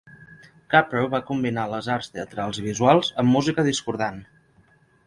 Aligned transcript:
Kaprow 0.73 1.09
va 1.15 1.19
combinar 1.27 1.67
les 1.75 1.91
arts 1.97 2.09
teatrals 2.17 2.63
i 2.63 2.67
visuals 2.71 3.13
amb 3.25 3.35
música 3.39 3.71
discordant. 3.71 4.23